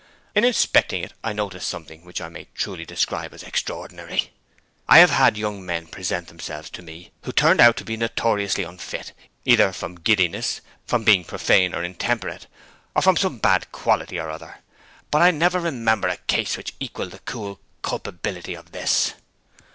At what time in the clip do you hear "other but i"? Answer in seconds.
14.31-15.29